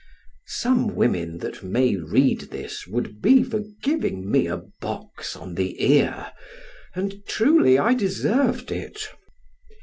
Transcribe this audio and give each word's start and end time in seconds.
Some 0.47 0.95
women 0.95 1.37
that 1.37 1.61
may 1.61 1.95
read 1.95 2.49
this 2.49 2.87
would 2.87 3.21
be 3.21 3.43
for 3.43 3.61
giving 3.83 4.27
me 4.31 4.47
a 4.47 4.57
box 4.79 5.35
on 5.35 5.53
the 5.53 5.79
ear, 5.79 6.31
and, 6.95 7.21
truly, 7.27 7.77
I 7.77 7.93
deserved 7.93 8.71
it. 8.71 9.09